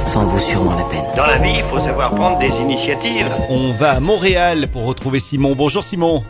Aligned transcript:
Ça 0.05 0.19
en 0.19 0.25
vaut 0.25 0.39
sûrement 0.39 0.75
la 0.75 0.83
peine. 0.89 1.05
Dans 1.15 1.25
la 1.25 1.37
vie, 1.37 1.53
il 1.55 1.63
faut 1.63 1.79
savoir 1.79 2.13
prendre 2.13 2.37
des 2.39 2.49
initiatives. 2.49 3.31
On 3.49 3.71
va 3.71 3.91
à 3.91 4.01
Montréal 4.01 4.67
pour 4.73 4.85
retrouver 4.85 5.19
Simon. 5.19 5.55
Bonjour 5.55 5.85
Simon. 5.85 6.25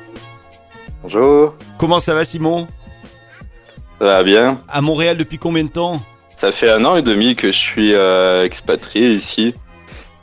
Bonjour, 1.02 1.56
Comment 1.80 2.00
ça 2.00 2.14
va 2.14 2.24
Simon? 2.24 2.68
Ça 4.00 4.06
va 4.06 4.24
bien 4.24 4.62
À 4.68 4.82
Montréal 4.82 5.18
depuis 5.18 5.38
combien 5.38 5.64
de 5.64 5.70
temps 5.70 6.02
Ça 6.38 6.52
fait 6.52 6.70
un 6.70 6.84
an 6.86 6.96
et 6.96 7.02
demi 7.02 7.36
que 7.36 7.52
je 7.52 7.58
suis 7.58 7.94
euh, 7.94 8.44
expatrié 8.44 9.14
ici. 9.14 9.54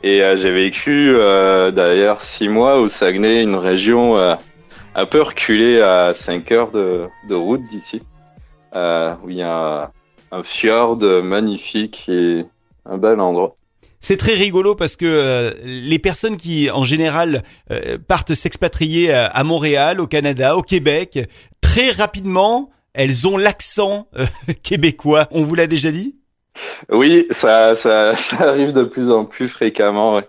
Et 0.03 0.21
euh, 0.21 0.37
j'ai 0.37 0.51
vécu 0.51 1.13
euh, 1.15 1.71
d'ailleurs 1.71 2.21
six 2.21 2.49
mois 2.49 2.77
au 2.79 2.87
Saguenay, 2.87 3.43
une 3.43 3.55
région 3.55 4.17
un 4.95 5.05
peu 5.05 5.21
reculée 5.21 5.81
à 5.81 6.13
5 6.13 6.51
heures 6.51 6.71
de, 6.71 7.07
de 7.29 7.35
route 7.35 7.63
d'ici. 7.63 8.01
Où 8.75 9.29
il 9.29 9.37
y 9.37 9.43
a 9.43 9.91
un, 10.31 10.37
un 10.39 10.43
fjord 10.43 10.97
magnifique 11.23 12.09
et 12.09 12.43
un 12.85 12.97
bel 12.97 13.19
endroit. 13.19 13.55
C'est 14.03 14.17
très 14.17 14.33
rigolo 14.33 14.75
parce 14.75 14.97
que 14.97 15.05
euh, 15.05 15.51
les 15.63 15.97
personnes 15.97 16.35
qui 16.35 16.69
en 16.69 16.83
général 16.83 17.41
euh, 17.71 17.97
partent 18.05 18.33
s'expatrier 18.33 19.13
à, 19.13 19.27
à 19.27 19.45
Montréal, 19.45 20.01
au 20.01 20.07
Canada, 20.07 20.57
au 20.57 20.61
Québec, 20.61 21.29
très 21.61 21.89
rapidement, 21.91 22.69
elles 22.93 23.27
ont 23.27 23.37
l'accent 23.37 24.07
euh, 24.17 24.25
québécois. 24.63 25.27
On 25.31 25.43
vous 25.43 25.55
l'a 25.55 25.67
déjà 25.67 25.91
dit? 25.91 26.17
Oui, 26.89 27.27
ça, 27.31 27.75
ça, 27.75 28.15
ça 28.15 28.49
arrive 28.49 28.71
de 28.71 28.83
plus 28.83 29.09
en 29.09 29.25
plus 29.25 29.47
fréquemment, 29.47 30.15
ouais. 30.15 30.27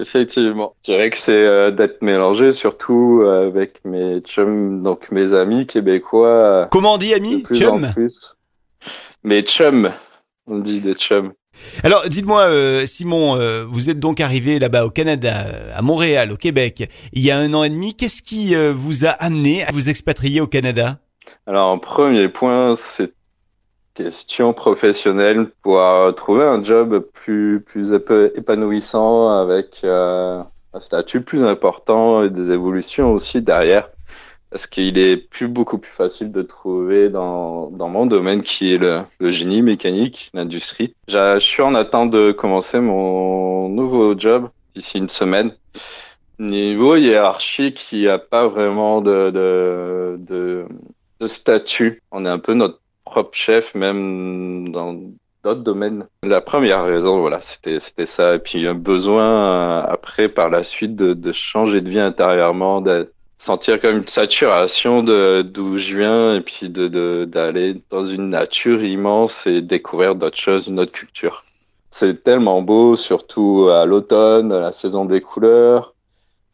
Effectivement. 0.00 0.74
Je 0.86 0.92
dirais 0.92 1.10
que 1.10 1.18
c'est 1.18 1.32
euh, 1.32 1.70
d'être 1.70 2.00
mélangé, 2.00 2.52
surtout 2.52 3.20
euh, 3.22 3.46
avec 3.46 3.84
mes 3.84 4.20
chums, 4.20 4.82
donc 4.82 5.10
mes 5.10 5.34
amis 5.34 5.66
québécois. 5.66 6.68
Comment 6.70 6.94
on 6.94 6.98
dit 6.98 7.10
de 7.10 7.14
ami 7.16 7.42
plus 7.42 7.58
Chum 7.58 7.90
plus. 7.92 8.36
Mes 9.22 9.42
chums, 9.42 9.90
on 10.46 10.58
dit 10.58 10.80
des 10.80 10.94
chums. 10.94 11.32
Alors 11.84 12.08
dites-moi 12.08 12.86
Simon, 12.86 13.38
vous 13.70 13.90
êtes 13.90 14.00
donc 14.00 14.20
arrivé 14.20 14.58
là-bas 14.58 14.86
au 14.86 14.90
Canada, 14.90 15.44
à 15.76 15.82
Montréal, 15.82 16.32
au 16.32 16.36
Québec, 16.36 16.90
il 17.12 17.22
y 17.22 17.30
a 17.30 17.36
un 17.36 17.52
an 17.52 17.62
et 17.62 17.68
demi. 17.68 17.94
Qu'est-ce 17.94 18.22
qui 18.22 18.54
vous 18.72 19.04
a 19.04 19.10
amené 19.10 19.62
à 19.62 19.70
vous 19.70 19.90
expatrier 19.90 20.40
au 20.40 20.46
Canada? 20.46 21.01
Alors, 21.46 21.80
premier 21.80 22.28
point, 22.28 22.76
c'est 22.76 23.12
question 23.94 24.52
professionnelle, 24.52 25.50
pouvoir 25.62 26.14
trouver 26.14 26.44
un 26.44 26.62
job 26.62 27.00
plus, 27.12 27.60
plus 27.60 27.92
épa- 27.92 28.30
épanouissant 28.36 29.28
avec 29.28 29.80
euh, 29.84 30.42
un 30.72 30.80
statut 30.80 31.20
plus 31.20 31.42
important 31.44 32.22
et 32.22 32.30
des 32.30 32.52
évolutions 32.52 33.12
aussi 33.12 33.42
derrière. 33.42 33.90
Parce 34.50 34.66
qu'il 34.66 34.98
est 34.98 35.16
plus, 35.16 35.48
beaucoup 35.48 35.78
plus 35.78 35.90
facile 35.90 36.30
de 36.30 36.42
trouver 36.42 37.08
dans, 37.08 37.70
dans 37.70 37.88
mon 37.88 38.04
domaine 38.04 38.42
qui 38.42 38.74
est 38.74 38.78
le, 38.78 39.00
le 39.18 39.30
génie 39.30 39.62
mécanique, 39.62 40.30
l'industrie. 40.34 40.94
Je 41.08 41.38
suis 41.38 41.62
en 41.62 41.74
attente 41.74 42.10
de 42.10 42.32
commencer 42.32 42.78
mon 42.78 43.68
nouveau 43.70 44.18
job 44.18 44.48
d'ici 44.74 44.98
une 44.98 45.08
semaine. 45.08 45.52
Niveau 46.38 46.96
hiérarchique, 46.96 47.92
il 47.92 48.00
n'y 48.00 48.08
a 48.08 48.18
pas 48.18 48.46
vraiment 48.46 49.00
de, 49.00 49.30
de, 49.30 50.16
de, 50.18 50.66
de 51.22 51.28
statut. 51.28 52.02
On 52.10 52.26
est 52.26 52.28
un 52.28 52.38
peu 52.38 52.54
notre 52.54 52.80
propre 53.04 53.34
chef, 53.34 53.74
même 53.74 54.68
dans 54.70 54.98
d'autres 55.44 55.62
domaines. 55.62 56.06
La 56.22 56.40
première 56.40 56.84
raison, 56.84 57.20
voilà, 57.20 57.40
c'était, 57.40 57.80
c'était 57.80 58.06
ça. 58.06 58.34
Et 58.34 58.38
puis 58.38 58.66
un 58.66 58.74
besoin, 58.74 59.24
euh, 59.24 59.86
après, 59.88 60.28
par 60.28 60.50
la 60.50 60.64
suite, 60.64 60.96
de, 60.96 61.32
changer 61.32 61.80
de 61.80 61.88
vie 61.88 62.00
intérieurement, 62.00 62.80
de 62.80 63.12
sentir 63.38 63.80
comme 63.80 63.98
une 63.98 64.08
saturation 64.08 65.02
de 65.02 65.42
d'où 65.42 65.78
je 65.78 65.96
viens 65.96 66.36
et 66.36 66.40
puis 66.40 66.68
de, 66.68 67.24
d'aller 67.24 67.74
dans 67.90 68.04
une 68.04 68.28
nature 68.28 68.82
immense 68.84 69.46
et 69.46 69.62
découvrir 69.62 70.14
d'autres 70.14 70.38
choses, 70.38 70.68
une 70.68 70.78
autre 70.78 70.92
culture. 70.92 71.42
C'est 71.90 72.22
tellement 72.22 72.62
beau, 72.62 72.96
surtout 72.96 73.68
à 73.70 73.84
l'automne, 73.84 74.48
la 74.48 74.72
saison 74.72 75.04
des 75.04 75.20
couleurs, 75.20 75.94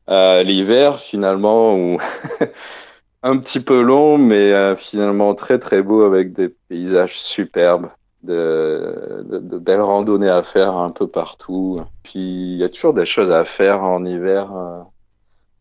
à 0.07 0.43
l'hiver, 0.43 0.99
finalement, 0.99 1.77
où 1.77 1.99
un 3.23 3.39
petit 3.39 3.61
peu 3.61 3.81
long, 3.83 4.19
mais 4.19 4.53
euh, 4.53 4.77
finalement 4.77 5.35
très 5.35 5.59
très 5.59 5.83
beau 5.83 6.03
avec 6.03 6.33
des 6.33 6.49
paysages 6.49 7.19
superbes, 7.19 7.89
de, 8.23 9.25
de, 9.29 9.39
de 9.39 9.59
belles 9.59 9.81
randonnées 9.81 10.29
à 10.29 10.43
faire 10.43 10.77
un 10.77 10.91
peu 10.91 11.07
partout. 11.07 11.81
Puis 12.03 12.19
il 12.21 12.57
y 12.57 12.65
a 12.65 12.69
toujours 12.69 12.95
des 12.95 13.07
choses 13.07 13.33
à 13.33 13.45
faire 13.45 13.83
en 13.83 14.05
hiver, 14.05 14.55
euh, 14.57 14.81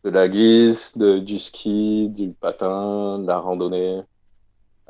de 0.04 0.10
la 0.10 0.28
glisse, 0.28 0.96
de, 0.96 1.18
du 1.18 1.38
ski, 1.38 2.08
du 2.10 2.30
patin, 2.30 3.18
de 3.18 3.26
la 3.26 3.38
randonnée, 3.38 4.00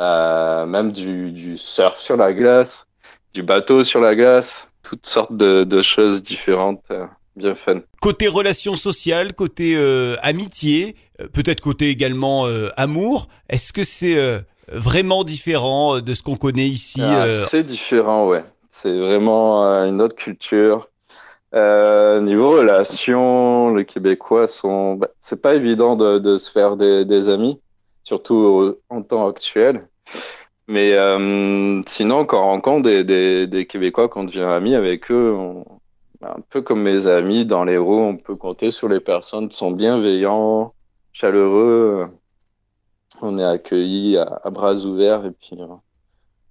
euh, 0.01 0.67
même 0.67 0.93
du, 0.93 1.33
du 1.33 1.57
surf 1.57 1.99
sur 1.99 2.17
la 2.17 2.33
glace, 2.33 2.87
du 3.33 3.43
bateau 3.43 3.85
sur 3.85 4.01
la 4.01 4.15
glace, 4.15 4.69
toutes 4.83 5.07
sortes 5.07 5.37
de, 5.37 5.65
de 5.65 5.83
choses 5.83 6.23
différentes, 6.23 6.85
bien 7.39 7.55
fun. 7.55 7.81
Côté 8.01 8.29
relations 8.29 8.77
sociales, 8.77 9.33
côté 9.35 9.75
euh, 9.77 10.17
amitié, 10.23 10.95
euh, 11.21 11.29
peut-être 11.33 11.61
côté 11.61 11.89
également 11.89 12.47
euh, 12.47 12.69
amour, 12.77 13.29
est-ce 13.49 13.73
que 13.73 13.83
c'est 13.85 14.19
euh, 14.19 14.41
vraiment 14.71 15.25
différent 15.25 16.01
de 16.01 16.15
ce 16.15 16.23
qu'on 16.23 16.37
connaît 16.37 16.67
ici 16.69 17.01
Ah, 17.03 17.27
C'est 17.51 17.63
différent, 17.67 18.29
ouais. 18.29 18.45
C'est 18.71 18.97
vraiment 18.99 19.63
une 19.87 20.01
autre 20.03 20.15
culture. 20.17 20.89
Niveau 21.55 22.51
relations, 22.51 23.75
les 23.75 23.85
Québécois 23.87 24.47
sont. 24.47 24.95
bah, 24.97 25.09
c'est 25.21 25.41
pas 25.41 25.55
évident 25.55 25.97
de, 25.97 26.19
de 26.19 26.37
se 26.37 26.51
faire 26.51 26.77
des, 26.77 27.05
des 27.05 27.29
amis, 27.31 27.59
surtout 28.05 28.77
en 28.91 29.03
temps 29.03 29.27
actuel. 29.27 29.89
Mais 30.69 30.95
sinon, 31.89 32.27
quand 32.27 32.41
on 32.43 32.47
rencontre 32.49 32.83
des, 32.83 33.03
des, 33.03 33.47
des 33.47 33.65
Québécois, 33.67 34.09
quand 34.09 34.21
on 34.21 34.25
devient 34.25 34.43
ami 34.43 34.75
avec 34.75 35.11
eux, 35.11 35.33
on- 35.35 35.65
un 36.23 36.41
peu 36.51 36.63
comme 36.63 36.83
mes 36.83 37.07
amis 37.07 37.45
dans 37.47 37.65
les 37.65 37.79
roues, 37.79 38.01
on 38.01 38.17
peut 38.17 38.37
compter 38.37 38.71
sur 38.71 38.89
les 38.89 39.01
personnes 39.01 39.49
qui 39.49 39.57
sont 39.57 39.71
bienveillants, 39.73 40.75
chaleureux. 41.13 42.09
On 43.23 43.39
est 43.39 43.45
accueillis 43.45 44.17
à, 44.19 44.51
bras 44.51 44.75
ouverts 44.75 45.25
et 45.27 45.33
puis. 45.33 45.61
euh, 45.61 45.67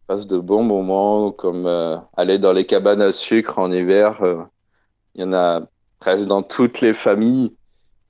passe 0.08 0.28
de 0.28 0.38
bons 0.40 0.64
moments, 0.64 1.32
comme 1.32 1.66
euh, 1.68 1.98
aller 2.16 2.40
dans 2.40 2.54
les 2.54 2.66
cabanes 2.66 3.02
à 3.02 3.12
sucre 3.12 3.60
en 3.60 3.72
hiver. 3.72 4.24
euh, 4.24 4.44
Il 5.16 5.22
y 5.22 5.24
en 5.26 5.34
a 5.34 5.62
presque 6.00 6.26
dans 6.28 6.44
toutes 6.44 6.82
les 6.82 6.94
familles. 6.94 7.56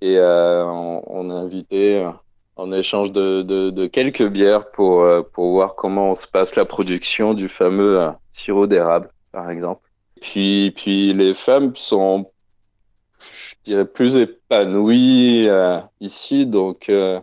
Et 0.02 0.18
euh, 0.20 0.64
on, 0.66 1.02
on 1.08 1.30
est 1.32 1.40
invité 1.40 2.08
en 2.56 2.72
échange 2.72 3.12
de, 3.12 3.88
quelques 3.88 4.28
bières 4.28 4.72
pour, 4.72 5.06
pour 5.34 5.52
voir 5.52 5.76
comment 5.76 6.14
se 6.16 6.28
passe 6.28 6.56
la 6.56 6.66
production 6.66 7.34
du 7.34 7.48
fameux 7.50 8.10
sirop 8.32 8.68
d'érable, 8.68 9.12
par 9.32 9.50
exemple. 9.50 9.87
Puis, 10.20 10.72
puis 10.76 11.14
les 11.14 11.34
femmes 11.34 11.76
sont, 11.76 12.32
je 13.20 13.56
dirais, 13.64 13.86
plus 13.86 14.16
épanouies 14.16 15.48
euh, 15.48 15.80
ici, 16.02 16.46
donc 16.46 16.90
euh, 16.90 17.20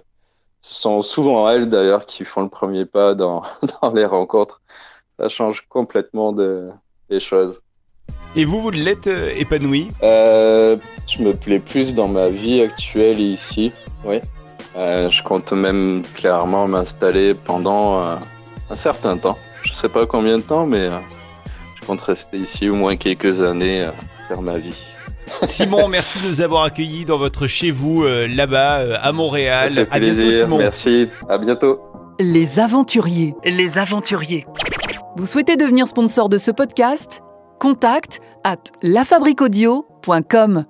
ce 0.61 0.75
sont 0.81 1.03
souvent 1.03 1.49
elles 1.51 1.69
d'ailleurs 1.69 2.07
qui 2.07 2.25
font 2.25 2.43
le 2.43 2.49
premier 2.49 2.87
pas 2.87 3.15
dans, 3.15 3.43
dans 3.83 3.93
les 3.93 4.07
rencontres. 4.07 4.63
Ça 5.19 5.29
change 5.29 5.67
complètement 5.69 6.33
de, 6.33 6.71
des 7.11 7.21
choses. 7.21 7.61
Et 8.37 8.45
vous, 8.45 8.61
vous 8.61 8.71
l'êtes 8.71 9.07
euh, 9.07 9.31
épanoui 9.37 9.89
Euh, 10.03 10.77
je 11.07 11.23
me 11.23 11.35
plais 11.35 11.61
plus 11.61 11.95
dans 11.95 12.09
ma 12.09 12.31
vie 12.31 12.63
actuelle 12.63 13.21
ici, 13.21 13.73
oui. 14.05 14.21
Euh, 14.75 15.09
je 15.09 15.23
compte 15.23 15.53
même 15.53 16.03
clairement 16.15 16.67
m'installer 16.67 17.35
pendant 17.35 18.01
un 18.01 18.77
certain 18.77 19.17
temps. 19.17 19.39
Je 19.63 19.73
sais 19.73 19.89
pas 19.89 20.05
combien 20.05 20.39
de 20.39 20.43
temps, 20.43 20.67
mais 20.67 20.89
je 21.85 21.87
compte 21.87 22.01
rester 22.01 22.39
ici 22.39 22.71
au 22.71 22.75
moins 22.75 22.97
quelques 22.97 23.43
années, 23.43 23.83
euh, 23.83 23.91
faire 24.27 24.41
ma 24.41 24.57
vie. 24.57 24.75
Simon, 25.47 25.89
merci 25.89 26.19
de 26.19 26.27
nous 26.27 26.41
avoir 26.41 26.65
accueillis 26.65 27.05
dans 27.05 27.19
votre 27.19 27.47
chez 27.47 27.71
vous 27.71 28.05
euh, 28.05 28.27
là-bas 28.27 28.79
euh, 28.81 28.97
à 29.01 29.13
Montréal. 29.13 29.87
À 29.91 30.01
bientôt. 30.01 30.31
Simon. 30.31 30.59
Merci. 30.59 31.09
À 31.29 31.37
bientôt. 31.37 31.81
Les 32.19 32.59
Aventuriers. 32.59 33.35
Les 33.45 33.77
aventuriers. 33.79 34.47
Vous 35.17 35.27
souhaitez 35.27 35.57
devenir 35.57 35.87
sponsor 35.87 36.29
de 36.31 36.39
ce 36.39 36.51
podcast? 36.51 37.23
Contact 37.61 38.21
à 38.45 38.57
lafabriquaudio.com. 38.83 40.65